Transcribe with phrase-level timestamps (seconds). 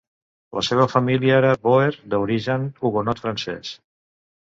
[0.59, 3.79] La seva família era bòer de l'origen hugonot francès.